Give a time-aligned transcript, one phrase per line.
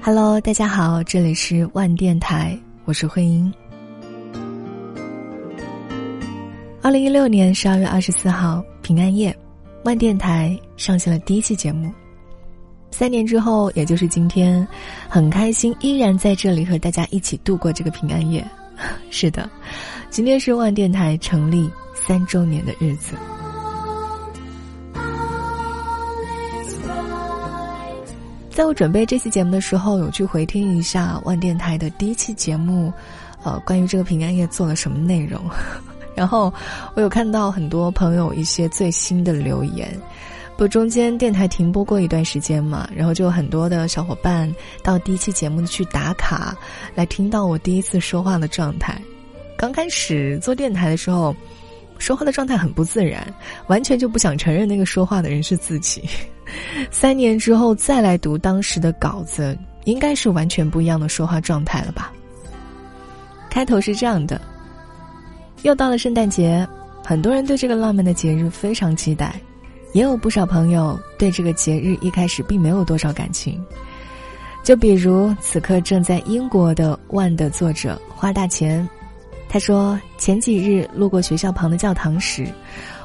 [0.00, 3.52] Hello，大家好，这里是万电台，我是慧英。
[6.80, 9.36] 二零一六年十二月二十四号，平安夜，
[9.84, 11.92] 万电台上线了第一期节目。
[12.90, 14.66] 三年之后，也就是今天，
[15.08, 18.42] 很开心依然在这里和大家一起度过这个平安夜。
[19.10, 19.50] 是的，
[20.10, 23.14] 今天是万电台成立三周年的日子。
[28.58, 32.92] 在我准备这期节目的时候，有去回听一下万电台的第一期节目，
[33.44, 35.40] 呃，关于这个平安夜做了什么内容。
[36.16, 36.52] 然后
[36.96, 39.96] 我有看到很多朋友一些最新的留言，
[40.56, 46.52] 不中间电台停播过一段时间嘛，然后就有很多的小伙伴到第一期节目去打卡，
[46.96, 49.00] 来听到我第一次说话的状态。
[49.56, 51.32] 刚开始做电台的时候，
[51.96, 53.24] 说话的状态很不自然，
[53.68, 56.02] 完全就不想承认那个说话的人是自己。
[56.90, 62.12] 三年之后再来读当时的稿子，应该是完全不一样的说话状态了吧？
[63.50, 64.40] 开头是这样的：
[65.62, 66.66] 又到了圣诞节，
[67.04, 69.34] 很多人对这个浪漫的节日非常期待，
[69.92, 73.62] 也有不少朋友对这个节日一开始并没有多少感情。
[74.62, 78.86] 就比如此刻正在英国的万的作者花大钱，
[79.48, 82.46] 他说前几日路过学校旁的教堂时，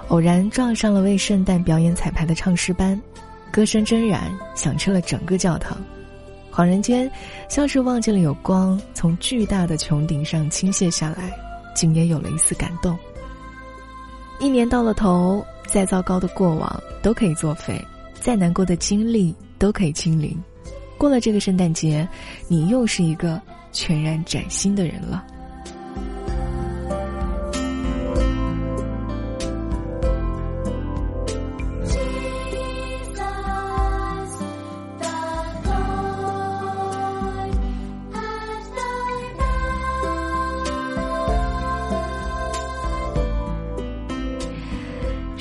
[0.10, 3.02] 偶然撞上了为圣诞表演彩排的唱诗班。
[3.54, 5.78] 歌声真然，响彻了整个教堂。
[6.52, 7.10] 恍然间，
[7.48, 11.32] 像是忘记了有光从巨大的穹顶上倾泻下来，
[11.76, 12.98] 竟也有了一丝感动。
[14.40, 17.80] 一年到了头，再糟糕的过往都可以作废，
[18.20, 20.36] 再难过的经历都可以清零。
[20.98, 22.10] 过了这个圣诞节，
[22.48, 23.40] 你又是一个
[23.72, 25.24] 全然崭新的人了。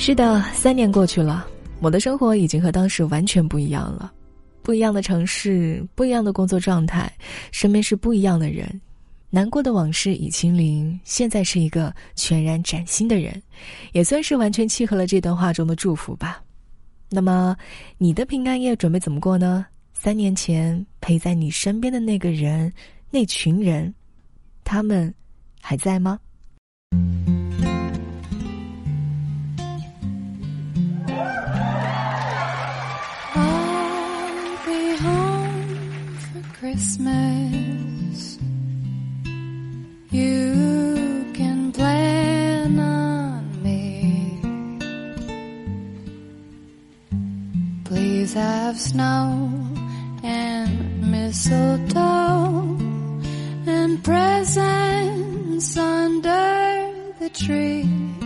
[0.05, 1.47] 是的，三年过去了，
[1.79, 4.13] 我的生活已经和当时完全不一样了，
[4.61, 7.09] 不一样的城市，不一样的工作状态，
[7.53, 8.69] 身边是不一样的人，
[9.31, 13.41] 难过的往事已清零，现在是一个全然崭新的人，
[13.93, 16.43] 也算是完全契合了这段话中的祝福吧。
[17.09, 17.57] 那么，
[17.97, 19.65] 你的平安夜准备怎么过呢？
[19.95, 22.73] 三年前陪在你身边的那个人，
[23.09, 23.95] 那群人，
[24.65, 25.15] 他们
[25.61, 26.19] 还在吗
[36.73, 38.39] ？Christmas.
[40.11, 44.41] You can plan on me.
[47.85, 49.51] Please have snow
[50.23, 52.79] and mistletoe
[53.67, 58.22] and presents under the tree.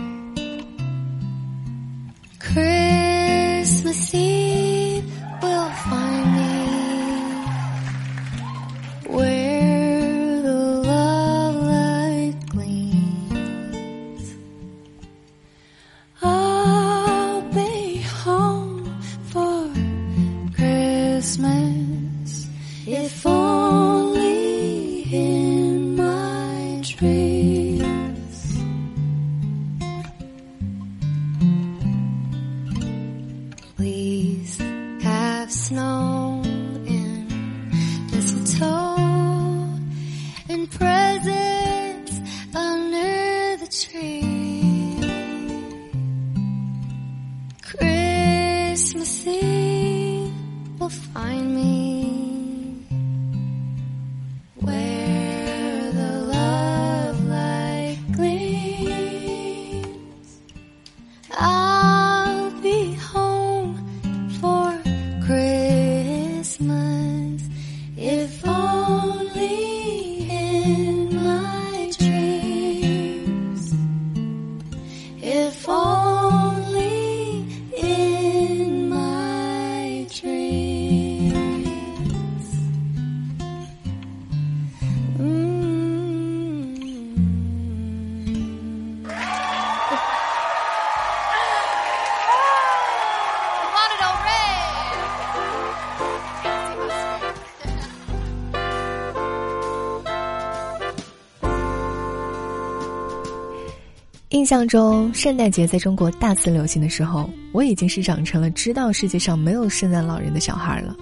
[104.29, 110.93] 印象中，圣诞节在中国大肆流行的时候，我已经是长成了知道世界上没有圣诞老人的小孩了。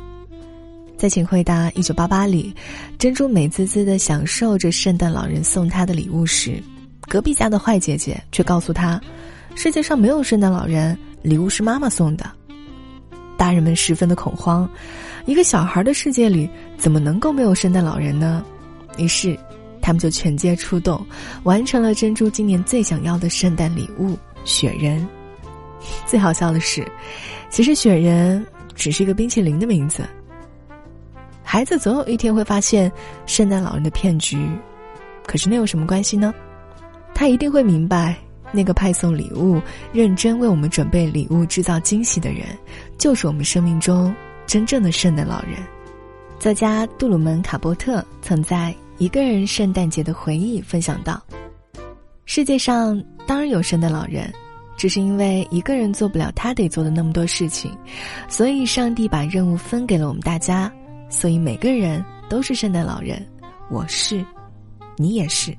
[0.95, 2.53] 在《请回答一九八八》里，
[2.99, 6.61] 珍珠美滋滋的享受着圣诞老人送她的礼物时，
[7.07, 9.01] 隔壁家的坏姐姐却告诉她，
[9.55, 12.29] 世界上没有圣诞老人，礼物是妈妈送的。
[13.37, 14.69] 大人们十分的恐慌，
[15.25, 18.45] 一个小孩的世界里怎么能够没有圣诞老人呢？
[18.99, 19.35] 于是，
[19.85, 21.05] 他们就全街出动，
[21.43, 25.07] 完成了珍珠今年最想要的圣诞礼物——雪人。
[26.07, 26.83] 最好笑的是，
[27.51, 28.43] 其实雪人
[28.73, 30.03] 只是一个冰淇淋的名字。
[31.43, 32.91] 孩子总有一天会发现
[33.27, 34.49] 圣诞老人的骗局，
[35.23, 36.33] 可是那有什么关系呢？
[37.13, 38.15] 他一定会明白。
[38.51, 39.61] 那个派送礼物、
[39.91, 42.45] 认真为我们准备礼物、制造惊喜的人，
[42.97, 44.15] 就是我们生命中
[44.47, 45.59] 真正的圣诞老人。
[46.39, 51.21] 作家杜鲁门·卡波特曾在《一个人圣诞节的回忆》分享到
[52.25, 54.33] ：“世界上当然有圣诞老人，
[54.77, 57.77] 只是因为一个人做不了他得做的那么多事情，
[58.29, 60.71] 所以上帝把任务分给了我们大家。
[61.09, 63.21] 所以每个人都是圣诞老人，
[63.69, 64.25] 我是，
[64.95, 65.55] 你也是。”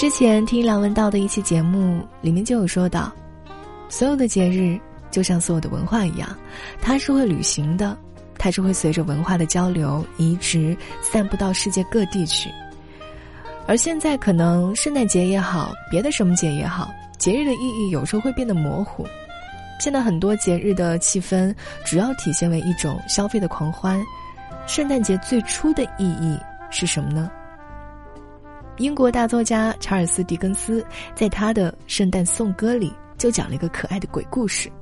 [0.00, 3.12] 之前听梁文道的一期节目，里面就有说到，
[3.90, 4.80] 所有的节日
[5.10, 6.26] 就像所有的文化一样，
[6.80, 7.94] 它是会旅行的，
[8.38, 12.48] 它是会随着文化的交流移植散布到世界各地去。
[13.66, 19.06] 而现在可能圣诞节也好，别的什么节也好，节日的意义有时候会变得模糊。
[19.78, 21.54] 现在很多节日的气氛
[21.84, 24.02] 主要体现为一种消费的狂欢。
[24.66, 26.38] 圣诞节最初的意义
[26.70, 27.30] 是什么呢？
[28.80, 30.82] 英国大作家查尔斯·狄更斯
[31.14, 34.72] 在他的《圣诞颂歌》里就讲了一个可爱的鬼故事，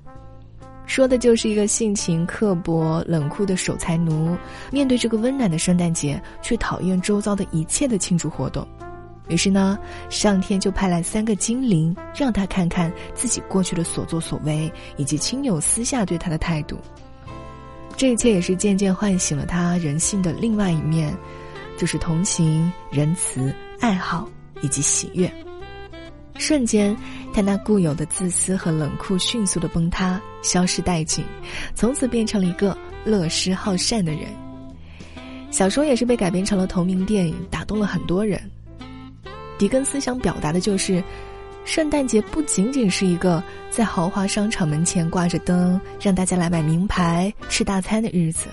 [0.86, 4.36] 说的就是一个性情刻薄、冷酷的守财奴，
[4.70, 8.64] 面对这个温暖的圣诞节，却讨厌周遭的一切的庆祝活动。
[9.26, 9.76] 于是呢，
[10.08, 16.78] 上天就派来三个精灵，让他看看自己过去的所作所为，以及亲友私下对他的态度。
[17.96, 21.12] 这一切也是渐渐唤醒了他人性的另外一面，
[21.76, 23.52] 就是同情、仁慈。
[23.80, 24.28] 爱好
[24.60, 25.32] 以及喜悦，
[26.36, 26.96] 瞬间，
[27.32, 31.24] 他那固有的自私和冷酷迅速的崩塌，消失殆尽，
[31.74, 34.22] 从此变成了一个乐施好善的人。
[35.50, 38.40] 小说也是被改编成了同名电影，打动了很多人。
[39.58, 41.02] 狄更斯想表达的就是，
[41.64, 48.48] 圣诞节不仅仅是一个在豪华商场门前挂着灯，让大家来买名牌、吃大餐的日子，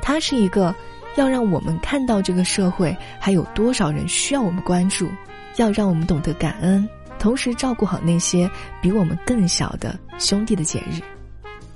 [0.00, 0.74] 它是一个。
[1.18, 5.10] 要让我们看到这个社会还有多少人需要我们关注，
[5.56, 6.88] 要让我们懂得感恩，
[7.18, 8.48] 同时照顾好那些
[8.80, 11.02] 比我们更小的兄弟的节日，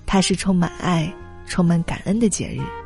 [0.06, 1.12] 它是充满爱、
[1.44, 2.81] 充满感恩的节日。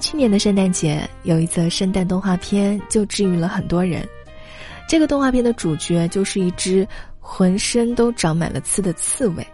[0.00, 4.06] 去年的圣诞节，有一则圣诞动画片就治愈了很多人。
[4.88, 6.86] 这个动画片的主角就是一只
[7.20, 9.46] 浑身都长满了刺的刺猬，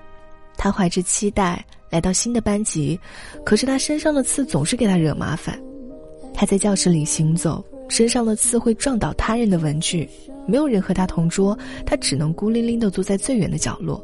[0.56, 2.98] 他怀着期待来到新的班级，
[3.44, 5.60] 可是他身上的刺总是给他惹麻烦。
[6.32, 10.08] 他在教室里行走，身上的刺会撞倒他人的文具，
[10.46, 14.02] 没有人和他同桌，他只能孤零零地坐在最远的角落。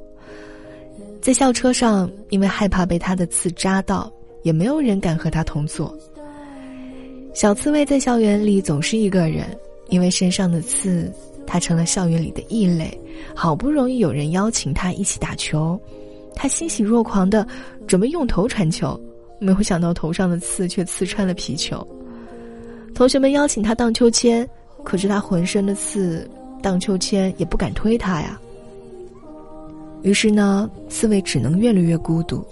[1.20, 4.12] 在校车上，因为害怕被他的刺扎到，
[4.42, 5.96] 也没有人敢和他同坐。
[7.34, 9.46] 小刺猬在校园里总是一个人，
[9.88, 11.10] 因为身上的刺，
[11.46, 12.96] 他成了校园里的异类。
[13.34, 15.80] 好不容易有人邀请他一起打球，
[16.34, 17.46] 他欣喜若狂的
[17.86, 19.00] 准备用头传球，
[19.38, 21.86] 没有想到头上的刺却刺穿了皮球。
[22.94, 24.46] 同学们邀请他荡秋千，
[24.84, 26.28] 可是他浑身的刺，
[26.62, 28.38] 荡秋千也不敢推他呀。
[30.02, 32.44] 于是呢，刺猬只能越来越孤独。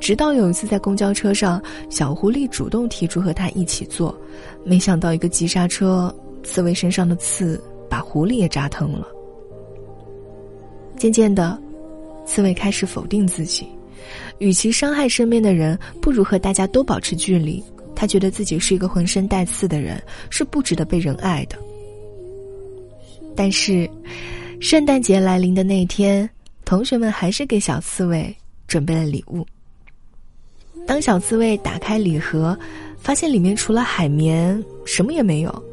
[0.00, 4.18] 直到有一次在公交车上，小狐狸主动提出和他一起坐，
[4.64, 9.06] 没想到一个急刹车，刺猬身上的刺把狐狸也扎疼了。
[10.96, 11.56] 渐渐的，
[12.26, 13.66] 刺猬开始否定自己，
[14.38, 17.62] 与其伤害身边的人，不如和大家都保持距离。
[17.94, 21.58] 他觉得自己是一个浑身带刺的人，是不值得被人爱的。
[23.36, 23.88] 但是，
[24.60, 26.28] 圣诞节来临的那天，
[26.64, 28.34] 同学们还是给小刺猬
[28.66, 29.46] 准备了礼物。
[30.90, 32.58] 当小刺猬打开礼盒，
[32.98, 35.64] 发现里面除了海绵什么也没有，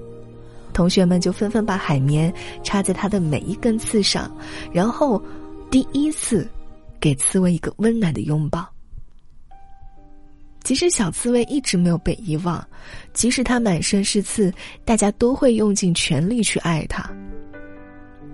[0.74, 2.31] 同学们就纷纷把海绵
[2.63, 4.31] 插在它的每一根刺上，
[4.71, 5.19] 然后
[5.71, 6.47] 第一次
[7.00, 8.63] 给刺猬一个温暖的拥抱。
[10.62, 12.63] 即使小刺猬一直没有被遗忘，
[13.12, 14.53] 即使它满身是刺，
[14.86, 17.09] 大家都会用尽全力去爱它。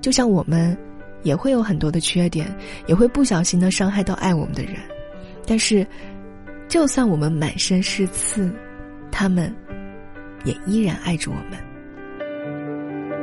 [0.02, 0.78] 就像我们，
[1.22, 2.54] 也会有很多的缺点，
[2.88, 4.76] 也会不小心的伤害到爱我们的人。
[5.46, 5.86] 但是，
[6.74, 8.52] 就算我们满身是刺，
[9.12, 9.54] 他们
[10.44, 11.60] 也依然爱着我们。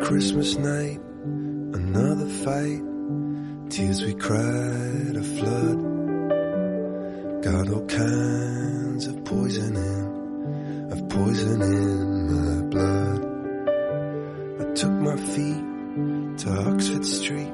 [0.00, 1.00] Christmas night,
[1.72, 2.80] another fight,
[3.68, 5.78] tears we cried a flood.
[7.42, 13.26] Got all kinds of poison in, of poison in my blood.
[14.60, 15.64] I took my feet
[16.44, 17.50] to Oxford Street,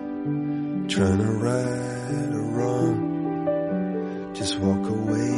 [0.88, 3.15] trying to right a wrong.
[4.46, 5.30] Just walk away,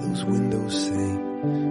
[0.00, 1.16] those windows say,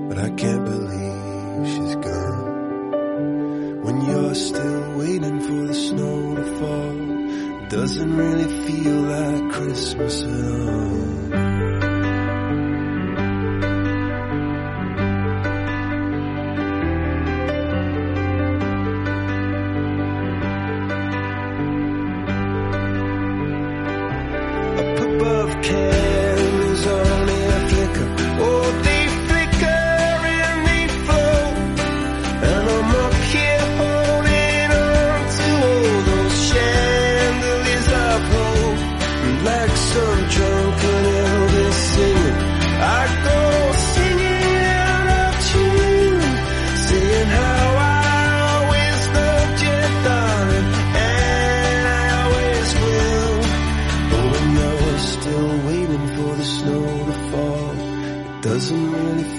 [0.07, 3.81] but I can't believe she's gone.
[3.83, 10.69] When you're still waiting for the snow to fall, doesn't really feel like Christmas at
[10.69, 10.94] all.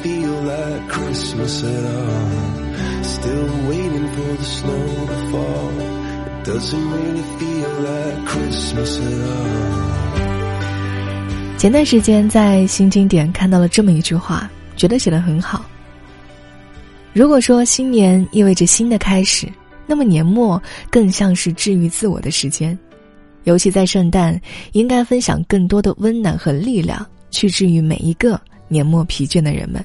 [0.03, 3.03] Feel like Christmas at all.
[3.03, 9.97] Still waiting for the snow to fall, it doesn't really feel like Christmas at all.
[11.59, 15.65] 前段时间在新经典看到了这么一句话，觉得写得很好。
[17.13, 19.49] 如果说新年意味着新的开始，
[19.87, 22.79] 那么年末更像是治愈自我的时间。
[23.45, 24.39] 尤其在圣诞，
[24.73, 29.85] 应该分享更多的温暖和力量，去治愈每一个年末疲倦的人们。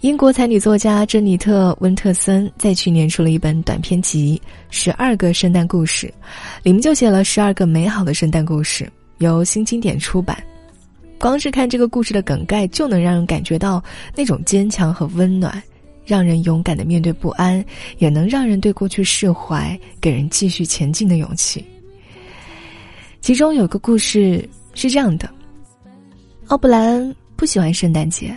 [0.00, 6.06] 英国才女作家珍妮特·温特森在去年出了一本短篇集《十二个圣诞故事》，
[6.62, 8.86] 里面就写了十二个美好的圣诞故事，
[9.18, 10.36] 由新经典出版。
[11.18, 13.82] 光是看这个故事的梗概，就能让人感觉到
[14.14, 15.62] 那种坚强和温暖，
[16.04, 17.64] 让人勇敢的面对不安，
[17.96, 21.64] 也能让人对过去释怀，给人继续前进的勇气。
[23.22, 25.30] 其中有个故事是这样的：
[26.54, 28.32] 奥布莱恩不喜欢圣诞节，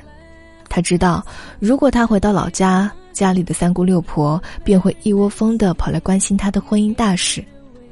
[0.69, 1.23] 他知道
[1.59, 7.45] 如果他回到老家，家里的三姑六婆便会一窝蜂的跑来关心他的婚姻大事，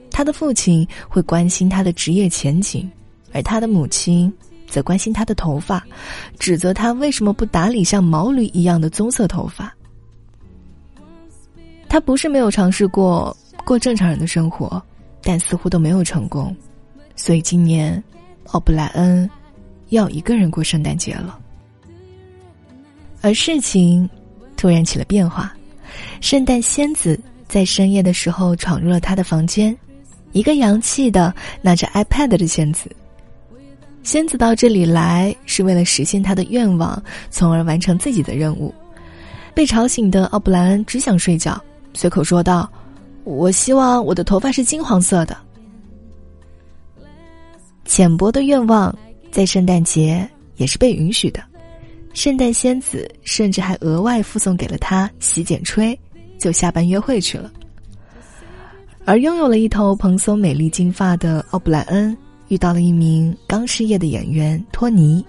[0.10, 2.90] 他的父亲会关心他的职业前景，
[3.34, 4.34] 而他的母亲
[4.66, 5.86] 则关心他的头发，
[6.40, 9.72] 指责他为什么不打理像毛驴一样的棕色头发。
[11.88, 14.82] 他不是没有尝试过过正常人的生活，
[15.22, 16.56] 但似乎都没有成功，
[17.16, 18.04] 所以今年，
[18.46, 19.30] 奥布莱恩
[19.96, 21.40] 要一个人过圣诞节了。
[23.22, 24.08] 而事情
[24.56, 25.52] 突然起了变化，
[26.22, 29.76] 圣诞仙子在深夜的时候闯入了他的房间，
[30.32, 32.90] 一个洋气的拿着 iPad 的仙子。
[34.04, 38.72] 仙子到这里来是为了实现他的愿望，从而完成自己的任务。
[39.56, 41.60] 被吵醒的奥布莱恩只想睡觉，
[41.96, 42.70] 随口说道
[43.26, 45.36] ：“我希望我的头发是金黄色的。”
[47.86, 48.96] 浅薄的愿望
[49.36, 50.26] 在圣诞节
[50.56, 51.44] 也是被允许的。
[52.14, 56.00] 圣诞仙子甚至还额外附送给了他洗剪吹，
[56.40, 57.52] 就下班约会去了。
[59.04, 62.16] 而拥有了一头蓬松美丽金发的奥布莱恩。
[62.48, 65.26] 遇到了一名刚失业的演员托尼，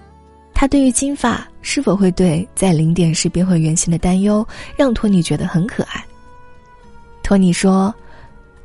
[0.53, 4.47] 他对于金发是否会对在零点时变回原形的担忧，
[4.77, 6.01] 让托尼觉得很可爱。
[7.23, 7.93] 托尼说：“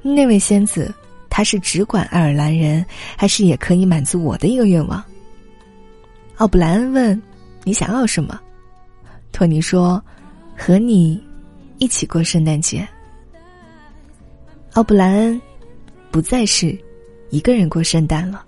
[0.02, 0.94] 那位仙子，
[1.28, 5.02] 她是只管爱尔兰人，还是也可以满足我的一个愿望？”
[6.42, 7.22] 奥布莱恩问
[7.62, 8.40] ：“你想要什么？”
[9.30, 10.02] 托尼说
[10.58, 11.22] ：“和你
[11.78, 12.84] 一起过圣诞节。”
[14.75, 15.40] 奥布莱恩
[16.11, 16.76] 不再是。
[17.30, 18.44] 一个人过圣诞了。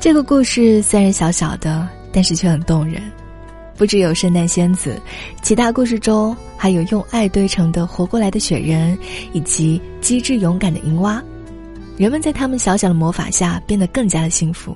[0.00, 3.02] 这个故事虽然小小的，但是却很动人。
[3.76, 4.98] 不只有圣诞仙子，
[5.42, 8.98] 其他故事中还有用爱堆成的活过来的雪人，
[9.34, 11.22] 以及机智勇敢的银蛙。
[11.98, 14.74] 人们在他们小小的魔法下变得更加的幸福。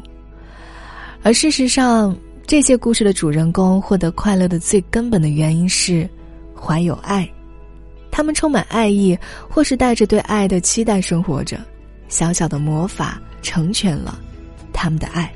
[1.22, 2.14] 而事实上，
[2.46, 6.06] 这些故事的主人公获得快乐的最根本的原因是
[6.54, 7.26] 怀有爱，
[8.10, 11.58] 他们充满爱意，或是带着对爱的期待生活着。
[12.10, 14.20] 小小的魔法成全了
[14.83, 15.31] 他们的爱。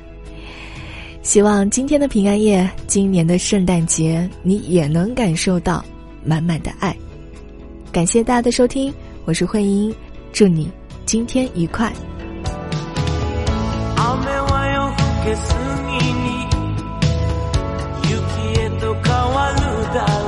[1.22, 5.82] 希望今天的平安夜，今年的圣诞节，你也能感受到
[6.22, 6.94] 满满的爱。
[7.90, 8.92] 感谢大家的收听，
[9.24, 9.94] 我是慧英，
[10.32, 10.70] 祝你
[11.06, 11.90] 今天愉快。
[13.96, 15.54] 雨は夜更けす
[15.88, 16.44] ぎに
[18.10, 18.12] 雪
[18.60, 19.60] へと変わる
[19.94, 20.27] だろ